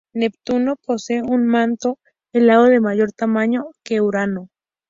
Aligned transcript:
Neptuno 0.15 0.77
posee 0.77 1.21
un 1.21 1.45
manto 1.45 1.99
helado 2.33 2.63
de 2.65 2.79
mayor 2.79 3.11
tamaño 3.11 3.65
que 3.83 4.01
Urano. 4.01 4.49